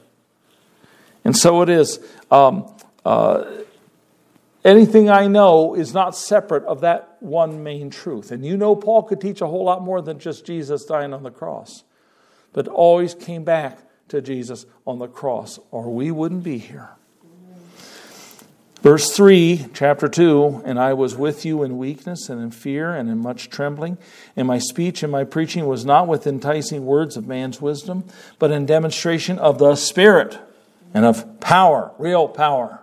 [1.24, 2.00] And so it is.
[2.32, 2.66] Um,
[3.04, 3.44] uh,
[4.64, 8.32] anything I know is not separate of that one main truth.
[8.32, 11.22] And you know, Paul could teach a whole lot more than just Jesus dying on
[11.22, 11.84] the cross,
[12.52, 16.90] but always came back to Jesus on the cross, or we wouldn't be here.
[18.82, 23.08] Verse 3, chapter 2 And I was with you in weakness and in fear and
[23.08, 23.98] in much trembling.
[24.36, 28.04] And my speech and my preaching was not with enticing words of man's wisdom,
[28.38, 30.38] but in demonstration of the Spirit
[30.94, 32.80] and of power, real power.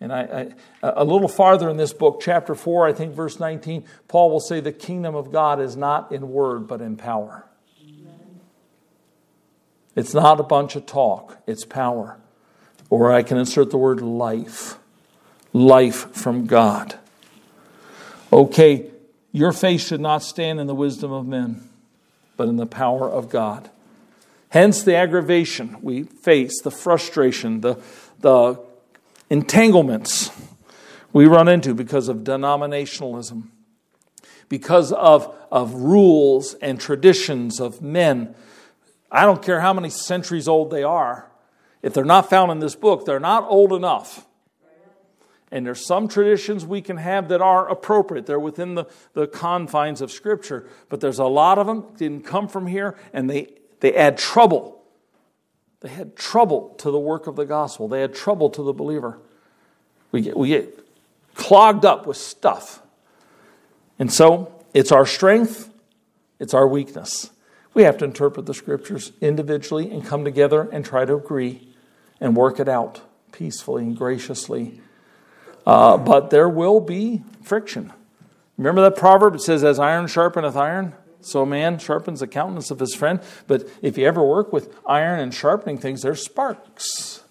[0.00, 0.52] And I,
[0.82, 4.40] I, a little farther in this book, chapter 4, I think verse 19, Paul will
[4.40, 7.48] say the kingdom of God is not in word, but in power.
[9.94, 12.18] It's not a bunch of talk, it's power.
[12.88, 14.78] Or I can insert the word life.
[15.52, 16.98] Life from God.
[18.32, 18.90] Okay,
[19.32, 21.68] your faith should not stand in the wisdom of men,
[22.36, 23.70] but in the power of God.
[24.48, 27.82] Hence the aggravation we face, the frustration, the,
[28.20, 28.60] the
[29.30, 30.30] entanglements
[31.12, 33.44] we run into because of denominationalism,
[34.50, 38.34] because of, of rules and traditions of men.
[39.12, 41.30] I don't care how many centuries old they are.
[41.82, 44.26] If they're not found in this book, they're not old enough.
[45.52, 48.26] And there's some traditions we can have that are appropriate.
[48.26, 50.66] They're within the, the confines of Scripture.
[50.88, 54.82] But there's a lot of them didn't come from here, and they, they add trouble
[55.82, 57.88] they had trouble to the work of the gospel.
[57.88, 59.18] They had trouble to the believer.
[60.12, 60.78] We get, we get
[61.34, 62.80] clogged up with stuff.
[63.98, 65.70] And so it's our strength,
[66.38, 67.30] it's our weakness.
[67.74, 71.68] We have to interpret the scriptures individually and come together and try to agree
[72.20, 73.00] and work it out
[73.32, 74.80] peacefully and graciously.
[75.66, 77.92] Uh, but there will be friction.
[78.58, 79.34] Remember that proverb?
[79.34, 83.20] It says, As iron sharpeneth iron, so a man sharpens the countenance of his friend.
[83.46, 87.22] But if you ever work with iron and sharpening things, there's sparks.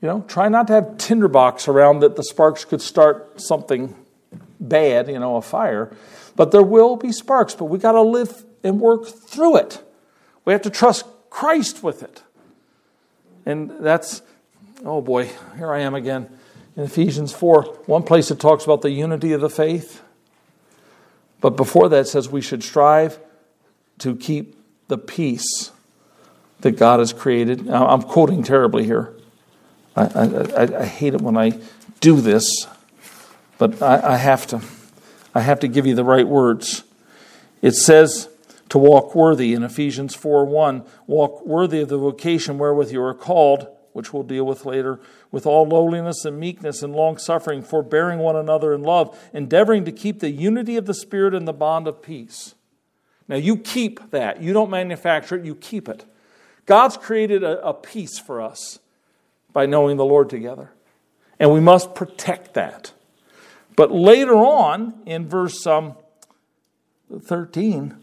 [0.00, 3.94] You know, try not to have tinderbox around that the sparks could start something
[4.60, 5.94] bad, you know, a fire.
[6.36, 9.82] But there will be sparks, but we got to live and work through it.
[10.44, 12.22] We have to trust Christ with it.
[13.46, 14.22] And that's,
[14.84, 16.28] oh boy, here I am again.
[16.76, 20.02] In Ephesians 4, one place it talks about the unity of the faith.
[21.40, 23.18] But before that, says we should strive
[23.98, 24.56] to keep
[24.88, 25.70] the peace
[26.60, 27.66] that God has created.
[27.66, 29.14] Now, I'm quoting terribly here.
[29.94, 31.60] I, I, I, hate it when I
[32.00, 32.66] do this,
[33.58, 34.60] but I, I have to.
[35.36, 36.82] I have to give you the right words.
[37.60, 38.28] It says
[38.74, 43.14] to walk worthy in Ephesians 4 1, walk worthy of the vocation wherewith you are
[43.14, 44.98] called, which we'll deal with later,
[45.30, 49.92] with all lowliness and meekness and long suffering, forbearing one another in love, endeavoring to
[49.92, 52.56] keep the unity of the Spirit in the bond of peace.
[53.28, 54.42] Now, you keep that.
[54.42, 56.04] You don't manufacture it, you keep it.
[56.66, 58.80] God's created a, a peace for us
[59.52, 60.72] by knowing the Lord together.
[61.38, 62.92] And we must protect that.
[63.76, 65.94] But later on, in verse um,
[67.16, 68.00] 13,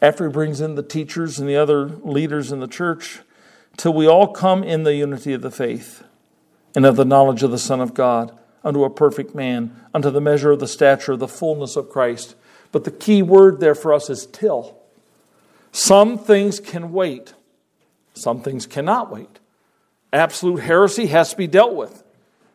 [0.00, 3.20] after he brings in the teachers and the other leaders in the church,
[3.76, 6.02] till we all come in the unity of the faith
[6.74, 10.20] and of the knowledge of the Son of God, unto a perfect man, unto the
[10.20, 12.34] measure of the stature of the fullness of Christ.
[12.72, 14.76] But the key word there for us is till.
[15.72, 17.34] Some things can wait,
[18.14, 19.38] some things cannot wait.
[20.12, 22.02] Absolute heresy has to be dealt with.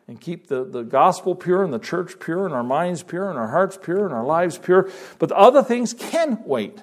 [0.06, 3.38] And keep the, the gospel pure and the church pure and our minds pure and
[3.38, 4.90] our hearts pure and our lives pure.
[5.18, 6.82] But the other things can wait.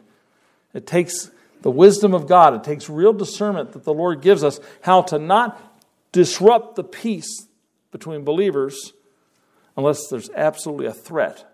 [0.74, 4.60] It takes the wisdom of God, it takes real discernment that the Lord gives us
[4.82, 5.62] how to not
[6.12, 7.46] disrupt the peace
[7.92, 8.94] between believers
[9.78, 11.46] unless there's absolutely a threat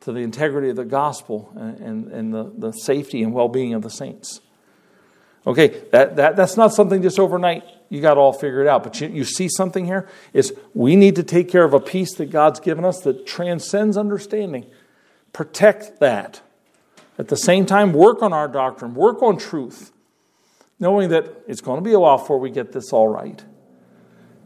[0.00, 3.82] to the integrity of the gospel and, and, the, the safety and well being of
[3.82, 4.40] the saints.
[5.46, 8.82] Okay, that, that, that's not something just overnight you got all figured out.
[8.82, 10.08] But you, you see something here?
[10.32, 13.96] Is we need to take care of a peace that God's given us that transcends
[13.96, 14.66] understanding.
[15.32, 16.42] Protect that.
[17.18, 19.92] At the same time, work on our doctrine, work on truth,
[20.78, 23.42] knowing that it's going to be a while before we get this all right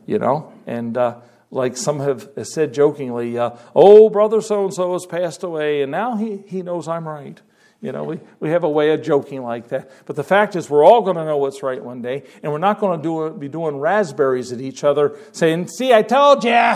[0.07, 0.53] you know?
[0.66, 1.20] And uh,
[1.51, 5.91] like some have said jokingly, uh, oh, brother so and so has passed away, and
[5.91, 7.41] now he, he knows I'm right.
[7.81, 9.91] You know, we, we have a way of joking like that.
[10.07, 12.59] But the fact is, we're all going to know what's right one day, and we're
[12.59, 16.75] not going to do, be doing raspberries at each other saying, See, I told you.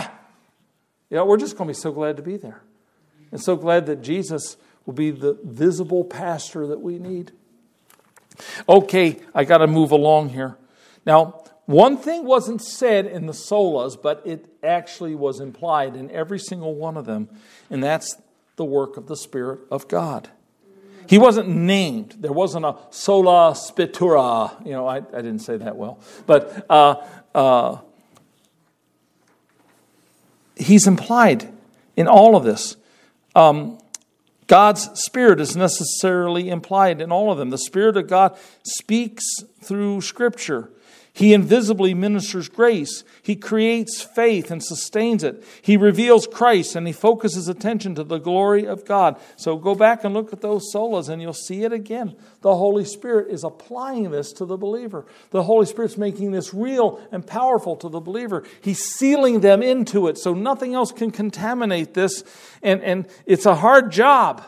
[1.09, 2.61] You know, we're just going to be so glad to be there.
[3.31, 7.33] And so glad that Jesus will be the visible pastor that we need.
[8.67, 10.57] Okay, I got to move along here.
[11.05, 16.39] Now, one thing wasn't said in the solas, but it actually was implied in every
[16.39, 17.27] single one of them,
[17.69, 18.15] and that's
[18.55, 20.29] the work of the Spirit of God.
[21.09, 22.15] He wasn't named.
[22.19, 24.65] There wasn't a sola scriptura.
[24.65, 25.99] You know, I, I didn't say that well.
[26.25, 27.77] But uh, uh,
[30.55, 31.53] he's implied
[31.95, 32.75] in all of this.
[33.35, 33.79] Um,
[34.47, 37.49] God's Spirit is necessarily implied in all of them.
[37.49, 39.25] The Spirit of God speaks
[39.61, 40.71] through Scripture.
[41.17, 43.03] He invisibly ministers grace.
[43.23, 45.43] He creates faith and sustains it.
[45.63, 49.19] He reveals Christ and he focuses attention to the glory of God.
[49.35, 52.15] So go back and look at those solas and you'll see it again.
[52.41, 55.07] The Holy Spirit is applying this to the believer.
[55.31, 58.43] The Holy Spirit's making this real and powerful to the believer.
[58.61, 62.23] He's sealing them into it so nothing else can contaminate this.
[62.61, 64.43] And, and it's a hard job.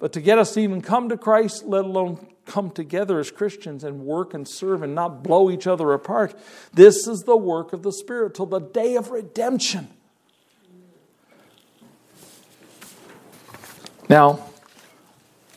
[0.00, 3.84] But to get us to even come to Christ, let alone come together as Christians
[3.84, 6.34] and work and serve and not blow each other apart.
[6.72, 9.88] This is the work of the Spirit till the day of redemption.
[14.08, 14.46] Now,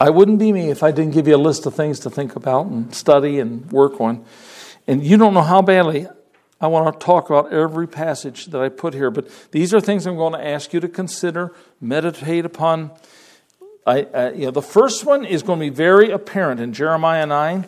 [0.02, 2.36] I wouldn't be me if I didn't give you a list of things to think
[2.36, 4.26] about and study and work on.
[4.88, 6.08] And you don't know how badly
[6.62, 10.06] I want to talk about every passage that I put here, but these are things
[10.06, 12.92] I'm going to ask you to consider, meditate upon
[13.90, 17.26] I, uh, you know, the first one is going to be very apparent in Jeremiah
[17.26, 17.66] 9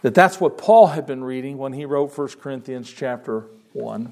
[0.00, 3.44] that that's what Paul had been reading when he wrote 1 Corinthians chapter
[3.74, 4.10] 1.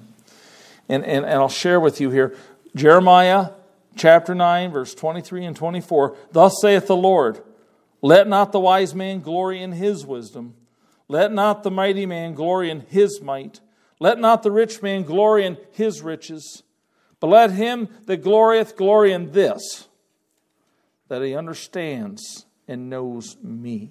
[0.90, 2.36] And, and, and I'll share with you here
[2.76, 3.52] Jeremiah
[3.96, 6.18] chapter 9, verse 23 and 24.
[6.32, 7.40] Thus saith the Lord,
[8.02, 10.54] Let not the wise man glory in his wisdom,
[11.08, 13.60] let not the mighty man glory in his might,
[13.98, 16.62] let not the rich man glory in his riches,
[17.20, 19.87] but let him that glorieth glory in this
[21.08, 23.90] that he understands and knows me.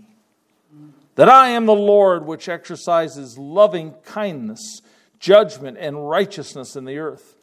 [1.16, 4.82] That I am the Lord which exercises loving kindness,
[5.20, 7.36] judgment, and righteousness in the earth.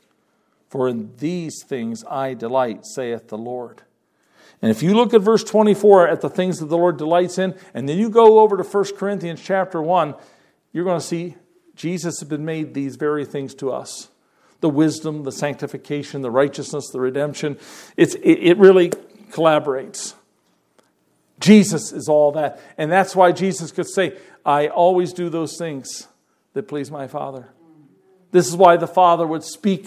[0.68, 3.82] For in these things I delight, saith the Lord.
[4.62, 7.54] And if you look at verse 24 at the things that the Lord delights in,
[7.74, 10.14] and then you go over to 1 Corinthians chapter 1,
[10.72, 11.36] you're going to see
[11.74, 14.08] Jesus has been made these very things to us
[14.60, 17.58] the wisdom, the sanctification, the righteousness, the redemption.
[17.98, 18.92] It's, it, it really
[19.34, 20.14] collaborates.
[21.40, 22.60] Jesus is all that.
[22.78, 24.16] And that's why Jesus could say,
[24.46, 26.08] I always do those things
[26.52, 27.48] that please my Father.
[28.30, 29.86] This is why the Father would speak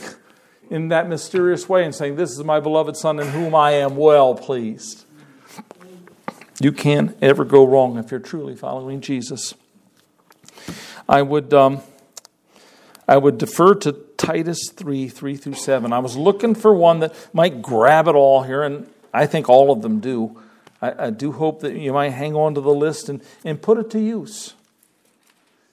[0.70, 3.96] in that mysterious way and saying, This is my beloved Son in whom I am
[3.96, 5.06] well pleased.
[6.60, 9.54] You can't ever go wrong if you're truly following Jesus.
[11.08, 11.82] I would, um,
[13.08, 15.94] I would defer to Titus 3 3 through 7.
[15.94, 19.72] I was looking for one that might grab it all here, and I think all
[19.72, 20.40] of them do.
[20.82, 23.80] I, I do hope that you might hang on to the list and, and put
[23.80, 24.54] it to use.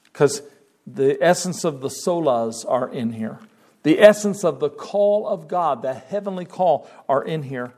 [0.04, 0.42] Because
[0.86, 3.38] the essence of the solas are in here.
[3.82, 7.74] The essence of the call of God, the heavenly call, are in here.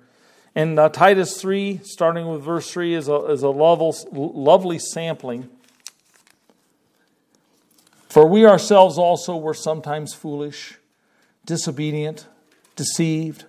[0.54, 5.50] And uh, Titus 3, starting with verse 3, is a, is a lovely, lovely sampling.
[8.08, 10.76] For we ourselves also were sometimes foolish,
[11.44, 12.26] disobedient,
[12.76, 13.44] deceived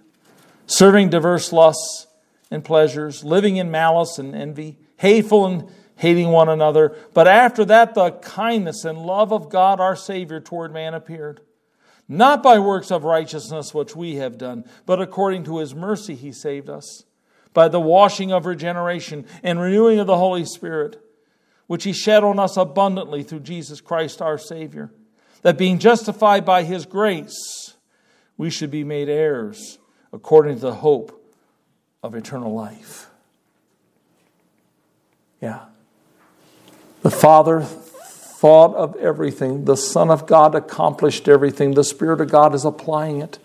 [0.68, 2.07] serving diverse lusts
[2.50, 6.96] and pleasures, living in malice and envy, hateful and hating one another.
[7.14, 11.42] But after that, the kindness and love of God our Savior toward man appeared.
[12.08, 16.32] Not by works of righteousness which we have done, but according to his mercy he
[16.32, 17.04] saved us,
[17.54, 21.02] by the washing of regeneration and renewing of the Holy Spirit,
[21.66, 24.94] which he shed on us abundantly through Jesus Christ our Savior,
[25.42, 27.76] that being justified by his grace,
[28.38, 29.80] we should be made heirs
[30.14, 31.27] according to the hope
[32.08, 33.10] of eternal life.
[35.42, 35.66] Yeah.
[37.02, 42.56] The Father thought of everything, the Son of God accomplished everything, the Spirit of God
[42.56, 43.40] is applying it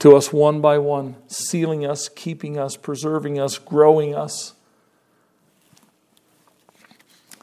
[0.00, 4.54] to us one by one, sealing us, keeping us, preserving us, growing us.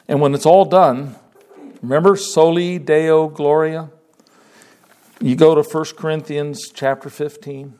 [0.06, 1.16] And when it's all done,
[1.80, 3.90] remember soli deo gloria?
[5.20, 7.78] You go to 1 Corinthians chapter 15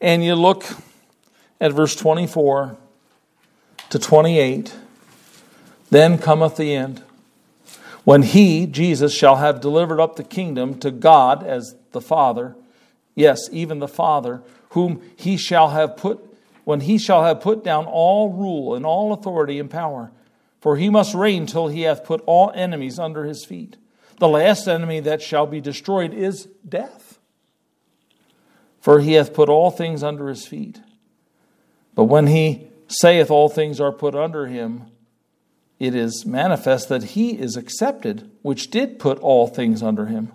[0.00, 0.64] and you look
[1.60, 2.76] at verse 24
[3.90, 4.74] to 28,
[5.90, 7.02] then cometh the end.
[8.04, 12.56] When he, Jesus, shall have delivered up the kingdom to God as the Father,
[13.14, 16.20] yes, even the Father, whom he shall have put,
[16.64, 20.12] when he shall have put down all rule and all authority and power.
[20.60, 23.76] For he must reign till he hath put all enemies under his feet.
[24.18, 27.06] The last enemy that shall be destroyed is death
[28.86, 30.80] for he hath put all things under his feet.
[31.96, 34.84] But when he saith all things are put under him,
[35.80, 40.32] it is manifest that he is accepted, which did put all things under him.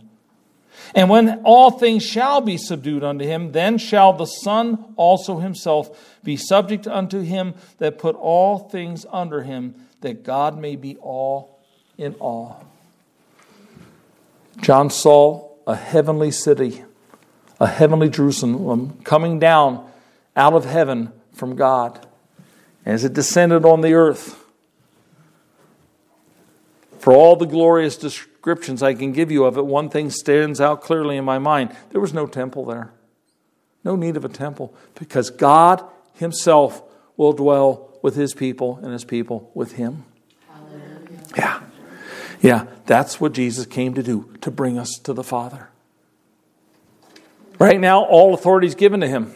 [0.94, 6.20] And when all things shall be subdued unto him, then shall the Son also himself
[6.24, 11.60] be subject unto him that put all things under him, that God may be all
[11.98, 12.66] in all.
[14.60, 16.84] John saw a heavenly city
[17.62, 19.88] a heavenly Jerusalem coming down
[20.36, 22.06] out of heaven from God
[22.86, 24.46] as it descended on the earth.
[27.00, 30.84] For all the glorious descriptions I can give you of it, one thing stands out
[30.84, 31.76] clearly in my mind.
[31.90, 32.92] There was no temple there.
[33.84, 35.84] No need of a temple because God
[36.14, 36.84] Himself
[37.18, 40.06] will dwell with His people and His people with Him.
[40.48, 41.24] Hallelujah.
[41.36, 41.62] Yeah.
[42.42, 45.70] Yeah, that's what Jesus came to do, to bring us to the Father.
[47.58, 49.34] Right now, all authority is given to Him.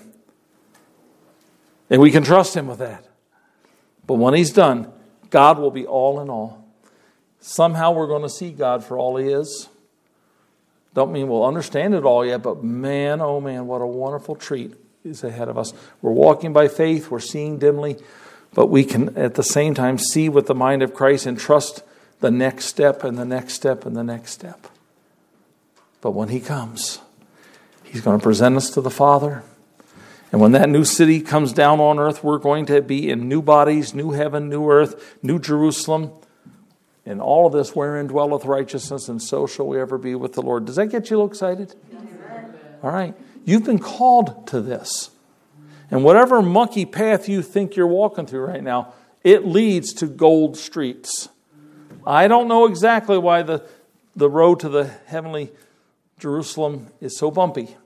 [1.95, 3.05] And we can trust Him with that.
[4.05, 4.91] But when He's done,
[5.29, 6.67] God will be all in all.
[7.39, 9.69] Somehow we're going to see God for all He is.
[10.93, 14.73] Don't mean we'll understand it all yet, but man, oh man, what a wonderful treat
[15.05, 15.73] is ahead of us.
[16.01, 17.95] We're walking by faith, we're seeing dimly,
[18.53, 21.81] but we can at the same time see with the mind of Christ and trust
[22.19, 24.67] the next step and the next step and the next step.
[26.01, 26.99] But when He comes,
[27.85, 29.45] He's going to present us to the Father.
[30.36, 33.41] And when that new city comes down on earth, we're going to be in new
[33.41, 36.11] bodies, new heaven, new earth, new Jerusalem.
[37.05, 40.41] And all of this wherein dwelleth righteousness, and so shall we ever be with the
[40.41, 40.65] Lord.
[40.65, 41.73] Does that get you excited?
[42.83, 43.15] All right.
[43.45, 45.09] You've been called to this.
[45.89, 50.57] And whatever monkey path you think you're walking through right now, it leads to gold
[50.57, 51.29] streets.
[52.05, 53.65] I don't know exactly why the,
[54.17, 55.53] the road to the heavenly
[56.19, 57.77] Jerusalem is so bumpy,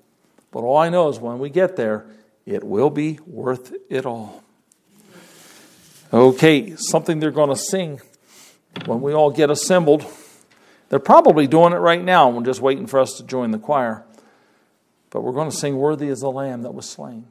[0.50, 2.08] but all I know is when we get there,
[2.46, 4.44] it will be worth it all.
[6.12, 8.02] Okay, something they're going to sing
[8.86, 10.06] when we all get assembled.
[10.90, 12.30] They're probably doing it right now.
[12.30, 14.04] We're just waiting for us to join the choir.
[15.12, 17.28] But we're going to sing, Worthy is the Lamb that was slain.